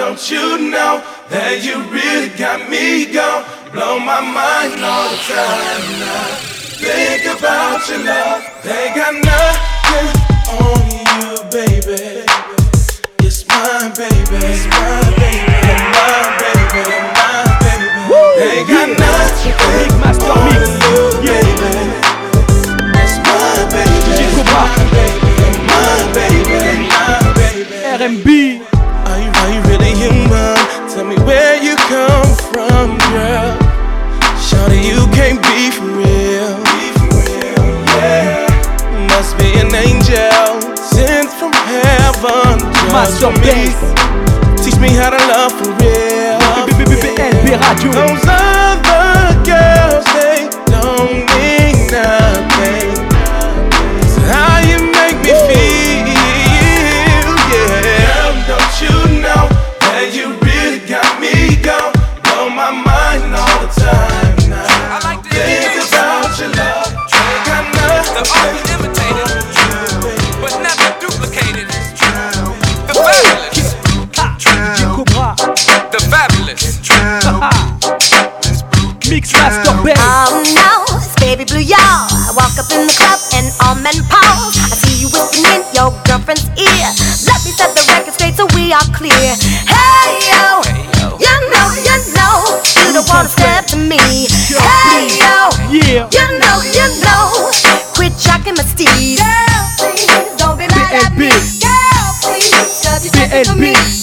[0.00, 3.44] don't you know that you really got me gone?
[3.68, 5.84] Blow my mind all the time.
[6.08, 6.40] I
[6.80, 10.08] think about your love, they got nothing
[10.56, 12.24] on you, baby.
[13.20, 14.40] It's my baby.
[14.40, 15.68] It's my baby.
[15.68, 16.80] It's my baby.
[16.80, 18.00] It's my baby.
[18.08, 18.24] Woo!
[18.40, 21.76] They got nothing on you, baby.
[23.04, 24.16] It's my baby.
[24.16, 25.28] It's my baby.
[25.44, 26.56] It's my baby.
[26.56, 27.84] It's my baby.
[27.84, 28.59] R&B.
[29.90, 30.88] Shawty, you mine.
[30.90, 33.58] Tell me where you come from, girl.
[34.38, 36.58] Shawty, you can't be for real.
[37.98, 38.46] Yeah.
[39.08, 42.58] Must be an angel sent from heaven.
[42.90, 43.74] Just for me.
[44.62, 46.38] Teach me how to love for real.
[48.26, 48.39] Yeah.
[103.48, 103.99] and beat.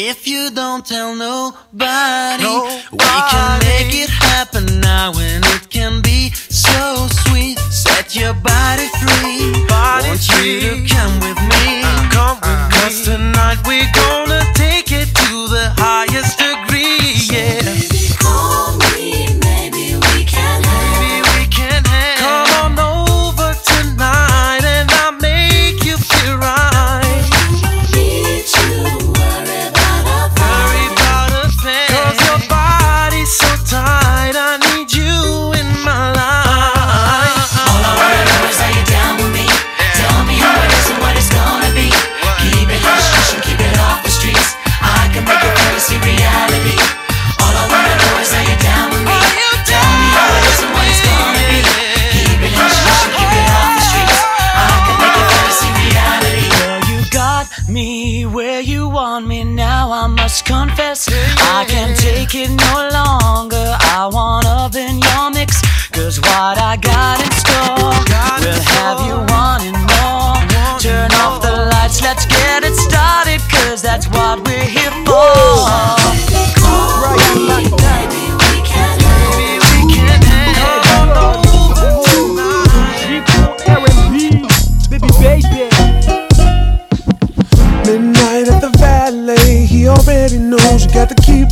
[0.00, 6.02] If you don't tell nobody, nobody, we can make it happen now, and it can
[6.02, 7.58] be so sweet.
[7.58, 9.66] Set your body free.
[9.66, 10.54] Body Want free.
[10.54, 11.82] you to come with me?
[11.82, 12.74] Uh, come with uh, me.
[12.78, 14.27] Cause tonight we're going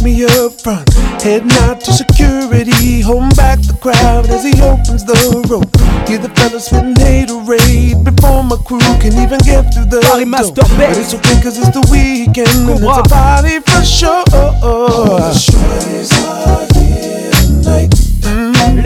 [0.06, 0.88] me up front.
[1.20, 5.19] Head nod to security, home back the crowd as he opens the
[5.50, 5.67] rope.
[6.06, 10.62] Hear the fellas spitting haterade before my crew can even get through the Party master
[10.62, 10.79] door.
[10.79, 14.23] But it's okay cause it's the weekend and it's a party for sure.
[14.62, 15.35] Oh,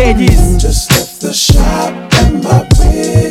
[0.01, 0.59] Ladies, mm-hmm.
[0.59, 1.93] just left the shop
[2.25, 3.30] and my beer.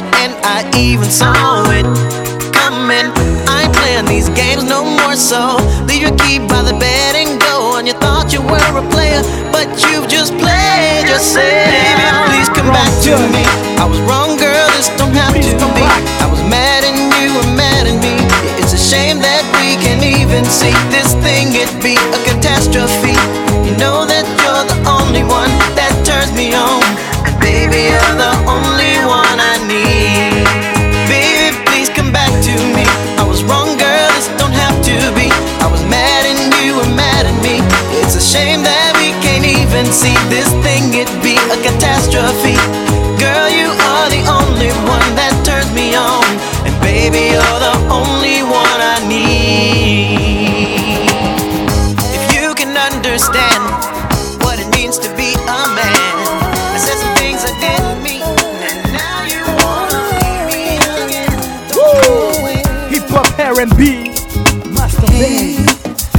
[0.00, 1.34] and I even saw
[1.68, 1.84] it
[2.56, 3.12] coming.
[3.50, 7.40] I ain't playing these games no more, so leave your key by the bed and
[7.40, 7.76] go.
[7.76, 9.20] And you thought you were a player,
[9.52, 11.44] but you've just played yourself.
[11.44, 13.44] Baby, please come wrong back to me.
[13.76, 14.66] I was wrong, girl.
[14.78, 15.84] This don't have please to be.
[15.84, 16.24] Back.
[16.24, 18.16] I was mad and you were mad at me.
[18.62, 21.52] It's a shame that we can't even see this thing.
[21.52, 23.18] It'd be a catastrophe.
[23.66, 26.80] You know that you're the only one that turns me on.
[27.26, 28.31] and baby, you're the
[63.62, 64.08] R&B
[64.74, 65.54] Master B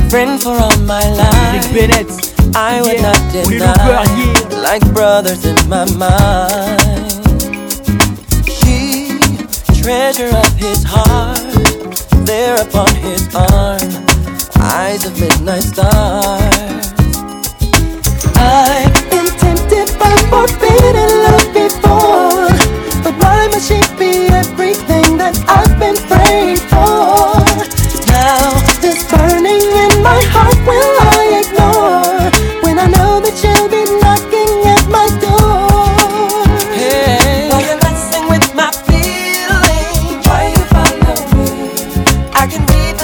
[0.10, 3.12] Friend for all my life Nick Bennett I would yeah.
[3.12, 4.62] not deny.
[4.62, 7.12] Like brothers in my mind.
[8.48, 9.20] She
[9.82, 11.40] Treasure of his heart.
[12.26, 13.82] There upon his arm.
[14.62, 16.94] Eyes of midnight stars.
[18.38, 21.13] I am tempted by forbidden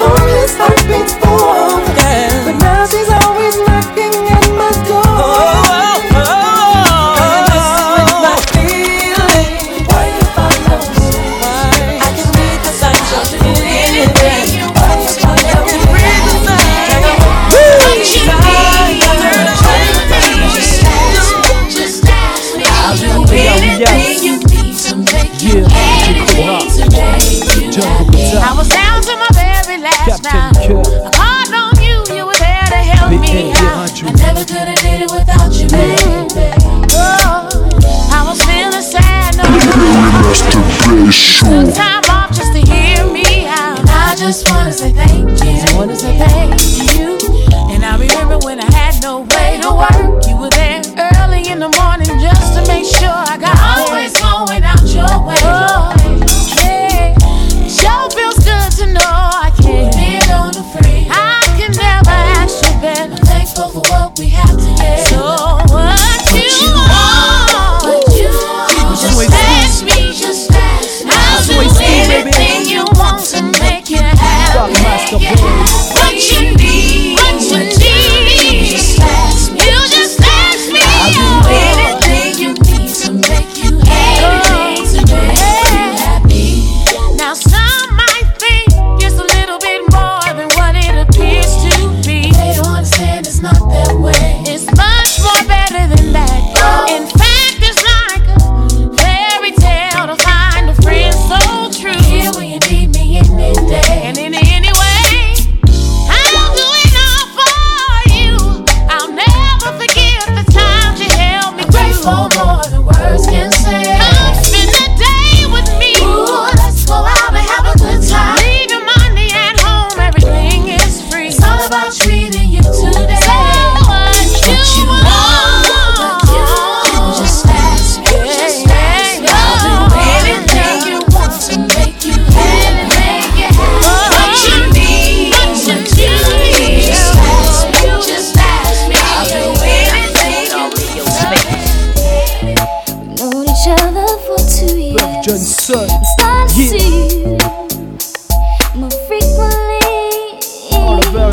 [0.00, 1.21] Only starts between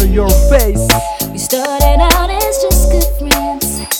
[0.03, 0.87] your face.
[1.31, 3.98] We started out as just good friends.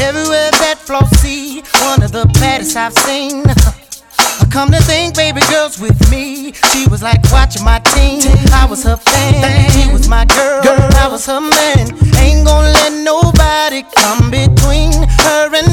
[0.00, 3.42] Everywhere that Flossie, one of the baddest I've seen.
[3.46, 6.52] I come to think, baby girl's with me.
[6.72, 8.20] She was like watching my team.
[8.52, 9.70] I was her fan.
[9.72, 10.62] She was my girl.
[10.64, 11.92] I was her man.
[12.16, 14.92] Ain't gonna let nobody come between
[15.26, 15.67] her and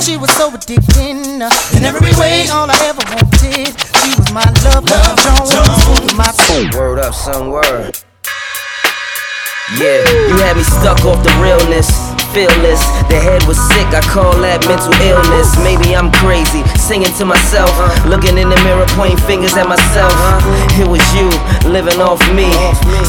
[0.00, 1.40] she was so addicting.
[1.76, 3.68] In every way, all I ever wanted.
[4.00, 6.14] She was my love, love Jones.
[6.16, 6.80] My soul.
[6.80, 7.98] Word up, son, word.
[9.78, 12.19] Yeah, you had me stuck off the realness.
[12.30, 12.78] Fearless,
[13.10, 15.58] the head was sick, I call that mental illness.
[15.66, 17.74] Maybe I'm crazy, singing to myself,
[18.06, 20.14] looking in the mirror, pointing fingers at myself.
[20.78, 21.26] It was you,
[21.66, 22.46] living off me,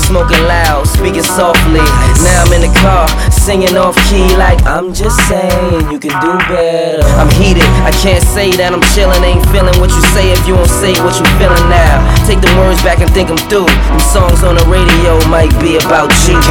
[0.10, 1.86] smoking loud, speaking softly.
[2.26, 6.34] Now I'm in the car, singing off key, like I'm just saying you can do
[6.50, 7.06] better.
[7.22, 10.58] I'm heated, I can't say that I'm chilling, ain't feeling what you say if you
[10.58, 12.02] don't say what you feeling now.
[12.26, 13.70] Take the words back and think I'm through.
[13.70, 16.42] Them songs on the radio might be about you.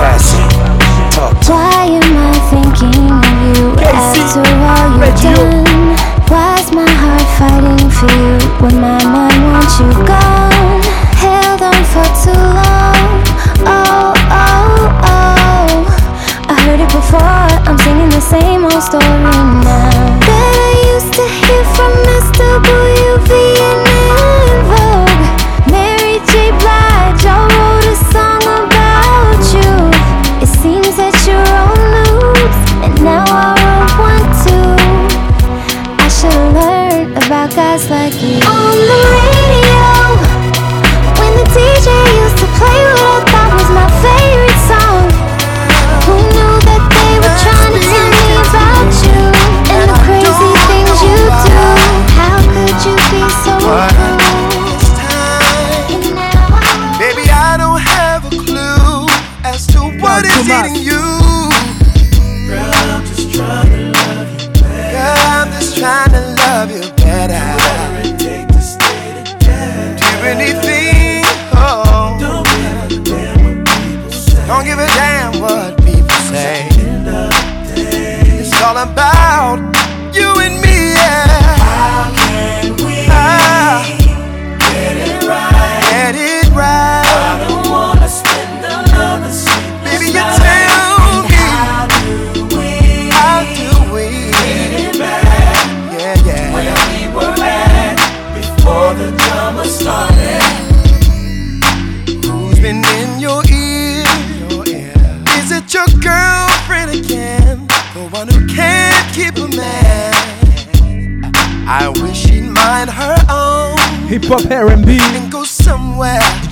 [1.16, 5.96] Why am I thinking of you after all you've done?
[6.31, 10.81] Why's my heart fighting for you when my mind wants you gone?
[11.18, 13.23] Held on for too long.
[13.66, 15.85] Oh, oh, oh.
[16.49, 17.20] I heard it before.
[17.66, 19.89] I'm singing the same old story now.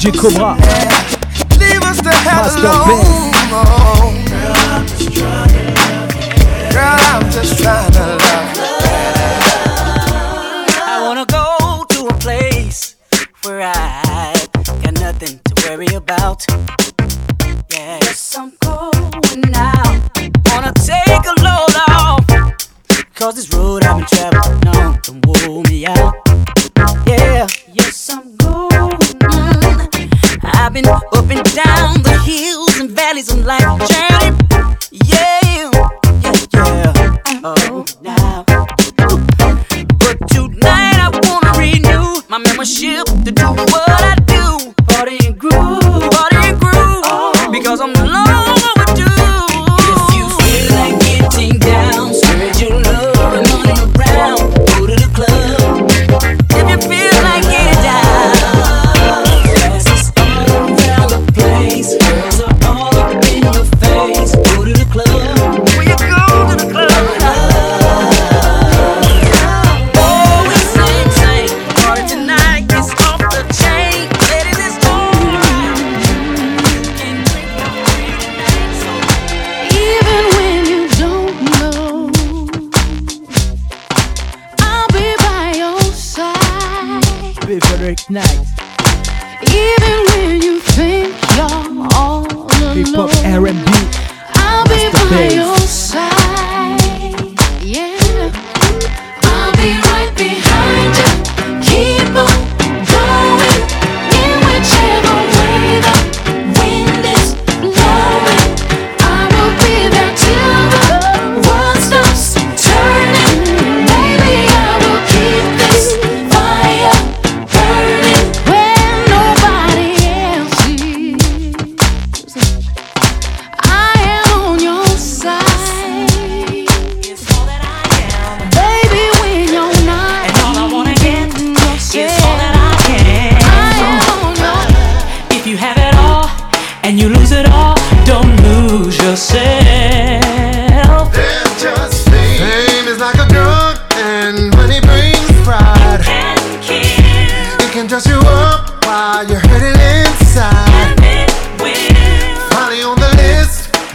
[0.09, 0.55] DJ Cobra.
[1.59, 3.08] Leave us the hell alone.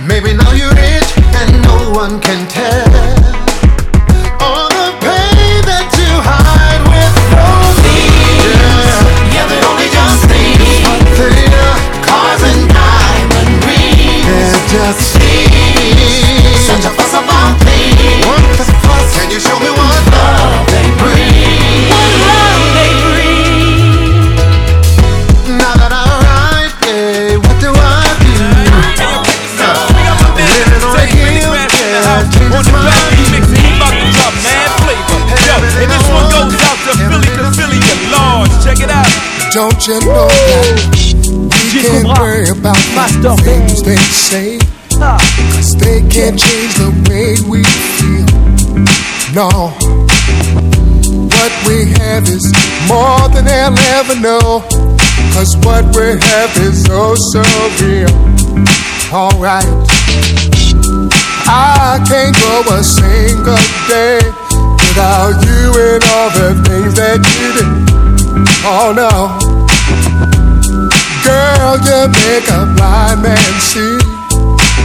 [0.08, 3.23] Maybe now you're rich, and no one can tell.
[43.84, 44.60] They say?
[45.00, 47.64] Cause they can't change the way we
[48.00, 48.26] feel.
[49.36, 49.50] No.
[51.28, 52.46] What we have is
[52.88, 54.64] more than they'll ever know.
[55.34, 57.44] Cause what we have is oh so
[57.84, 58.14] real.
[59.12, 59.68] Alright.
[61.46, 63.58] I can't go a single
[63.92, 64.20] day
[64.80, 67.94] without you and all the things that you did.
[68.66, 69.43] Oh no.
[71.24, 73.98] Girl, you make a blind man see.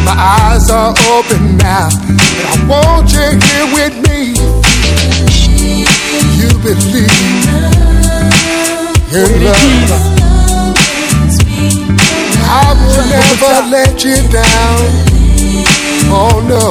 [0.04, 4.38] My eyes are open now, and I want you here with me.
[6.38, 7.10] You believe
[9.12, 9.90] in love.
[12.50, 14.78] I will never let you down.
[16.10, 16.64] Oh no,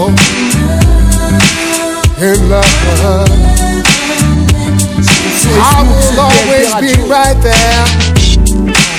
[2.23, 2.65] in love.
[5.59, 8.96] I will always be right there.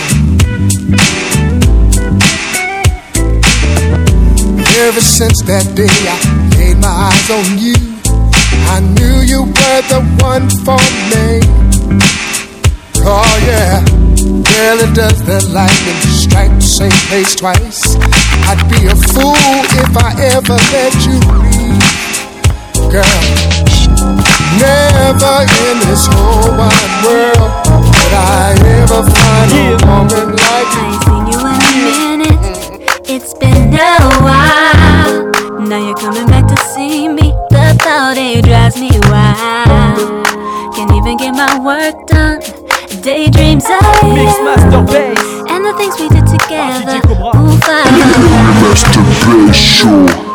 [5.19, 6.15] Since that day I
[6.55, 7.75] laid my eyes on you,
[8.71, 10.79] I knew you were the one for
[11.11, 11.43] me.
[13.03, 13.83] Oh yeah,
[14.55, 17.99] really does the lightning strike the same place twice?
[18.47, 19.35] I'd be a fool
[19.83, 21.83] if I ever let you leave,
[22.87, 23.19] girl.
[24.63, 25.35] Never
[25.67, 28.55] in this whole wide world would I
[28.87, 30.95] ever find a woman like you.
[31.03, 32.39] Seen you in a minute.
[33.11, 34.38] It's been a while.
[35.69, 37.31] Now you're coming back to see me.
[37.51, 40.25] The thought it drives me wild.
[40.75, 42.41] Can't even get my work done.
[43.03, 44.17] Daydreams of you.
[44.17, 45.21] Mixmaster Bass.
[45.51, 47.03] And the things we did together.
[47.13, 47.85] Ooh, fire.
[48.65, 50.28] Master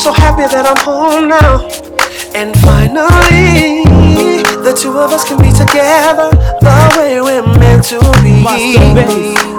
[0.00, 1.60] so happy that I'm home now.
[2.32, 3.84] And finally,
[4.64, 6.32] the two of us can be together
[6.64, 8.40] the way we're meant to be.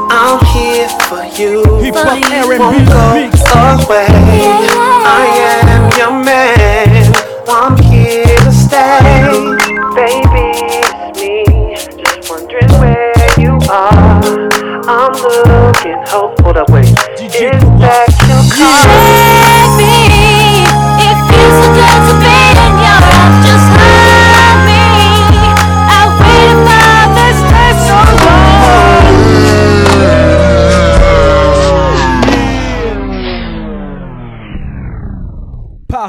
[0.10, 1.62] I'm here for you.
[1.94, 3.22] Won't go
[3.86, 4.10] away.
[5.06, 5.30] I
[5.62, 7.14] am your man.
[7.46, 8.98] I'm here to stay.
[9.94, 11.46] Baby, it's me.
[12.02, 14.50] Just wondering where you are.
[14.90, 16.02] I'm looking.
[16.10, 16.90] Oh, hold up, wait.
[17.22, 20.01] Is that your car?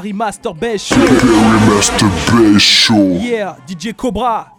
[0.03, 0.95] Harry Master Bass Show.
[0.95, 3.07] Harry Master Bass Show.
[3.21, 4.51] Yeah, DJ Cobra.